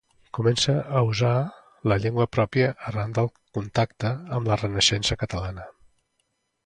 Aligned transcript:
Començà 0.35 0.73
a 0.99 1.01
usar 1.09 1.33
la 1.91 1.97
llengua 2.05 2.27
pròpia 2.37 2.71
arran 2.93 3.13
del 3.19 3.29
contacte 3.59 4.15
amb 4.39 4.51
la 4.53 4.59
Renaixença 4.63 5.19
catalana. 5.25 5.69